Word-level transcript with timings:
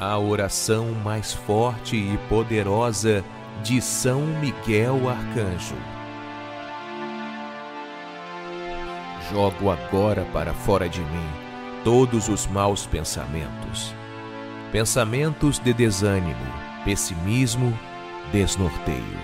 a 0.00 0.18
oração 0.18 0.92
mais 1.04 1.34
forte 1.34 1.94
e 1.94 2.16
poderosa 2.26 3.22
de 3.62 3.82
São 3.82 4.22
Miguel 4.22 5.06
Arcanjo. 5.06 5.76
Jogo 9.30 9.70
agora 9.70 10.26
para 10.32 10.54
fora 10.54 10.88
de 10.88 11.00
mim 11.00 11.28
todos 11.84 12.30
os 12.30 12.46
maus 12.46 12.86
pensamentos. 12.86 13.94
Pensamentos 14.72 15.58
de 15.58 15.74
desânimo, 15.74 16.46
pessimismo, 16.82 17.78
desnorteio. 18.32 19.20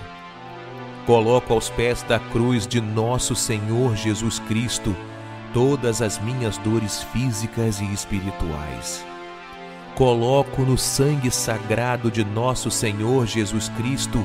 Coloco 1.07 1.53
aos 1.53 1.71
pés 1.71 2.03
da 2.03 2.19
cruz 2.19 2.67
de 2.67 2.79
nosso 2.79 3.35
Senhor 3.35 3.95
Jesus 3.95 4.37
Cristo 4.39 4.95
todas 5.53 6.03
as 6.03 6.19
minhas 6.19 6.55
dores 6.59 7.01
físicas 7.01 7.81
e 7.81 7.85
espirituais 7.91 9.03
coloco 9.97 10.61
no 10.61 10.77
sangue 10.77 11.31
sagrado 11.31 12.11
de 12.11 12.23
nosso 12.23 12.69
Senhor 12.69 13.25
Jesus 13.25 13.67
Cristo 13.69 14.23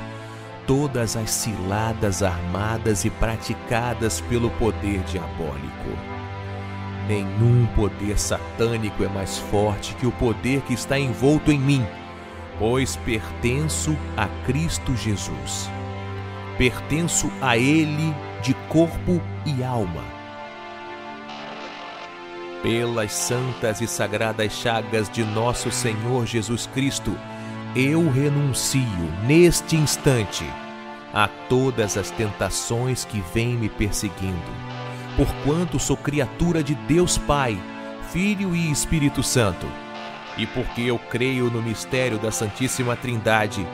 todas 0.67 1.17
as 1.17 1.31
ciladas 1.31 2.23
armadas 2.23 3.07
e 3.07 3.11
praticadas 3.11 4.21
pelo 4.21 4.51
poder 4.51 5.01
diabólico. 5.05 5.89
Nenhum 7.09 7.67
poder 7.75 8.19
satânico 8.19 9.03
é 9.03 9.09
mais 9.09 9.39
forte 9.39 9.95
que 9.95 10.07
o 10.07 10.13
poder 10.13 10.61
que 10.61 10.75
está 10.75 10.99
envolto 10.99 11.51
em 11.51 11.59
mim, 11.59 11.87
pois 12.59 12.95
pertenço 12.97 13.97
a 14.15 14.29
Cristo 14.45 14.95
Jesus. 14.95 15.71
Pertenço 16.59 17.33
a 17.41 17.57
Ele 17.57 18.15
de 18.43 18.53
corpo 18.69 19.23
e 19.47 19.65
alma 19.65 20.22
pelas 22.63 23.13
santas 23.13 23.81
e 23.81 23.89
sagradas 23.89 24.53
chagas 24.53 25.11
de 25.11 25.25
nosso 25.25 25.71
Senhor 25.71 26.25
Jesus 26.25 26.69
Cristo, 26.73 27.19
eu 27.75 28.09
renuncio 28.09 28.81
neste 29.27 29.77
instante 29.77 30.49
a 31.13 31.29
todas 31.49 31.97
as 31.97 32.11
tentações 32.11 33.05
que 33.05 33.23
vêm 33.35 33.57
me 33.57 33.69
perseguindo, 33.69 34.41
porquanto 35.17 35.79
sou 35.79 35.97
criatura 35.97 36.63
de 36.63 36.75
Deus 36.75 37.19
Pai, 37.19 37.59
Filho 38.13 38.55
e 38.55 38.71
Espírito 38.71 39.23
Santo, 39.23 39.67
e 40.39 40.47
porque 40.47 40.83
eu 40.83 40.99
creio 41.11 41.51
no 41.51 41.61
mistério 41.61 42.19
da 42.19 42.31
Santíssima 42.31 42.95
Trindade, 42.95 43.67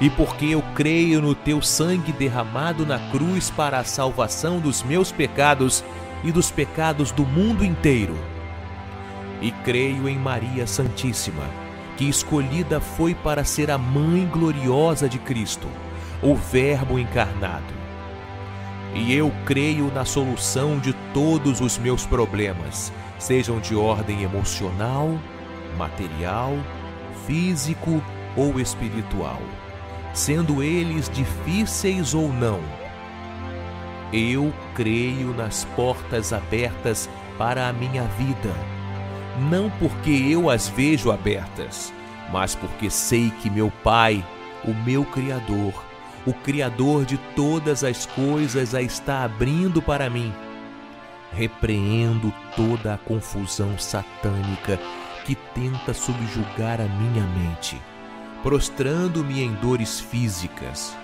e 0.00 0.10
porque 0.10 0.46
eu 0.46 0.62
creio 0.74 1.22
no 1.22 1.34
teu 1.34 1.62
sangue 1.62 2.12
derramado 2.12 2.84
na 2.84 2.98
cruz 3.10 3.50
para 3.50 3.78
a 3.78 3.84
salvação 3.84 4.60
dos 4.60 4.82
meus 4.82 5.10
pecados 5.10 5.82
e 6.22 6.30
dos 6.30 6.50
pecados 6.50 7.10
do 7.10 7.24
mundo 7.24 7.64
inteiro 7.64 8.33
e 9.44 9.50
creio 9.62 10.08
em 10.08 10.18
Maria 10.18 10.66
Santíssima, 10.66 11.44
que 11.98 12.08
escolhida 12.08 12.80
foi 12.80 13.14
para 13.14 13.44
ser 13.44 13.70
a 13.70 13.76
mãe 13.76 14.26
gloriosa 14.26 15.06
de 15.06 15.18
Cristo, 15.18 15.68
o 16.22 16.34
Verbo 16.34 16.98
encarnado. 16.98 17.74
E 18.94 19.12
eu 19.12 19.30
creio 19.44 19.92
na 19.92 20.06
solução 20.06 20.78
de 20.78 20.94
todos 21.12 21.60
os 21.60 21.76
meus 21.76 22.06
problemas, 22.06 22.90
sejam 23.18 23.60
de 23.60 23.76
ordem 23.76 24.22
emocional, 24.22 25.10
material, 25.76 26.56
físico 27.26 28.02
ou 28.34 28.58
espiritual, 28.58 29.42
sendo 30.14 30.62
eles 30.62 31.10
difíceis 31.10 32.14
ou 32.14 32.32
não. 32.32 32.60
Eu 34.10 34.54
creio 34.74 35.34
nas 35.34 35.66
portas 35.76 36.32
abertas 36.32 37.10
para 37.36 37.68
a 37.68 37.74
minha 37.74 38.04
vida 38.04 38.73
não 39.38 39.70
porque 39.70 40.10
eu 40.10 40.48
as 40.48 40.68
vejo 40.68 41.10
abertas, 41.10 41.92
mas 42.32 42.54
porque 42.54 42.88
sei 42.88 43.30
que 43.42 43.50
meu 43.50 43.70
Pai, 43.82 44.24
o 44.64 44.72
meu 44.72 45.04
Criador, 45.04 45.72
o 46.26 46.32
Criador 46.32 47.04
de 47.04 47.18
todas 47.36 47.84
as 47.84 48.06
coisas, 48.06 48.74
a 48.74 48.82
está 48.82 49.24
abrindo 49.24 49.82
para 49.82 50.08
mim. 50.08 50.32
Repreendo 51.32 52.32
toda 52.56 52.94
a 52.94 52.98
confusão 52.98 53.76
satânica 53.78 54.78
que 55.24 55.34
tenta 55.34 55.92
subjugar 55.92 56.80
a 56.80 56.84
minha 56.84 57.26
mente, 57.26 57.80
prostrando-me 58.42 59.42
em 59.42 59.52
dores 59.54 59.98
físicas. 60.00 60.96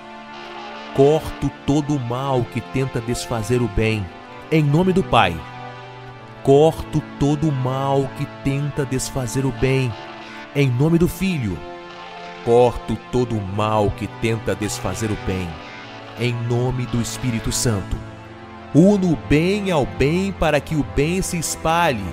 Corto 0.94 1.50
todo 1.66 1.96
o 1.96 2.00
mal 2.00 2.44
que 2.44 2.60
tenta 2.60 3.00
desfazer 3.00 3.60
o 3.60 3.68
bem, 3.68 4.06
em 4.52 4.62
nome 4.62 4.92
do 4.92 5.02
Pai 5.02 5.34
Corto 6.42 7.02
todo 7.18 7.50
o 7.50 7.52
mal 7.52 8.08
que 8.16 8.26
tenta 8.42 8.86
desfazer 8.86 9.44
o 9.44 9.52
bem, 9.52 9.92
em 10.56 10.70
nome 10.70 10.96
do 10.96 11.06
Filho. 11.06 11.58
Corto 12.46 12.96
todo 13.12 13.36
o 13.36 13.42
mal 13.42 13.90
que 13.90 14.06
tenta 14.22 14.54
desfazer 14.54 15.10
o 15.10 15.18
bem, 15.26 15.46
em 16.18 16.32
nome 16.32 16.86
do 16.86 16.98
Espírito 16.98 17.52
Santo. 17.52 17.94
Uno 18.74 19.12
o 19.12 19.16
bem 19.28 19.70
ao 19.70 19.84
bem 19.84 20.32
para 20.32 20.58
que 20.60 20.74
o 20.74 20.82
bem 20.96 21.20
se 21.20 21.36
espalhe, 21.36 22.08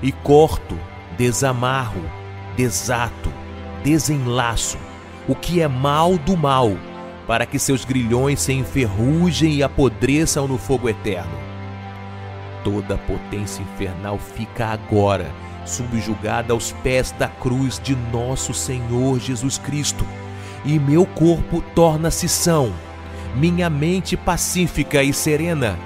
e 0.00 0.12
corto, 0.12 0.78
desamarro, 1.18 2.08
desato, 2.56 3.32
desenlaço 3.82 4.78
o 5.26 5.34
que 5.34 5.60
é 5.60 5.66
mal 5.66 6.16
do 6.16 6.36
mal, 6.36 6.70
para 7.26 7.44
que 7.44 7.58
seus 7.58 7.84
grilhões 7.84 8.38
se 8.38 8.52
enferrujem 8.52 9.54
e 9.54 9.62
apodreçam 9.64 10.46
no 10.46 10.58
fogo 10.58 10.88
eterno 10.88 11.53
toda 12.64 12.94
a 12.94 12.98
potência 12.98 13.62
infernal 13.62 14.18
fica 14.18 14.66
agora 14.66 15.30
subjugada 15.64 16.52
aos 16.52 16.72
pés 16.72 17.12
da 17.12 17.28
cruz 17.28 17.80
de 17.82 17.94
nosso 18.12 18.52
Senhor 18.52 19.18
Jesus 19.18 19.58
Cristo, 19.58 20.04
e 20.64 20.78
meu 20.78 21.06
corpo 21.06 21.62
torna-se 21.74 22.28
são, 22.28 22.72
minha 23.34 23.68
mente 23.70 24.16
pacífica 24.16 25.02
e 25.02 25.12
serena, 25.12 25.78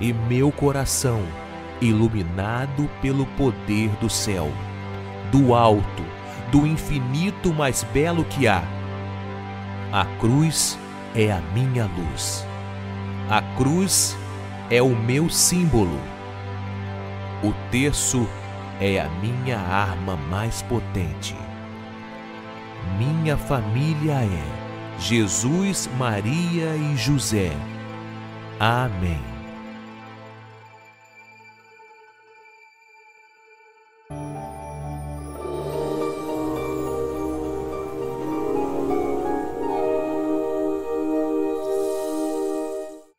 e 0.00 0.12
meu 0.12 0.50
coração 0.50 1.22
iluminado 1.80 2.88
pelo 3.00 3.26
poder 3.26 3.90
do 4.00 4.08
céu, 4.08 4.50
do 5.30 5.54
alto, 5.54 6.04
do 6.50 6.66
infinito 6.66 7.52
mais 7.52 7.82
belo 7.92 8.24
que 8.24 8.46
há. 8.46 8.62
A 9.92 10.04
cruz 10.20 10.78
é 11.14 11.32
a 11.32 11.40
minha 11.54 11.86
luz. 11.86 12.46
A 13.28 13.42
cruz 13.56 14.16
é 14.70 14.80
o 14.80 14.90
meu 14.90 15.28
símbolo 15.28 16.11
o 17.42 17.52
terço 17.70 18.28
é 18.80 19.00
a 19.00 19.08
minha 19.20 19.58
arma 19.58 20.16
mais 20.16 20.62
potente. 20.62 21.36
Minha 22.98 23.36
família 23.36 24.24
é 24.24 24.98
Jesus, 24.98 25.88
Maria 25.98 26.76
e 26.76 26.96
José. 26.96 27.50
Amém. 28.60 29.31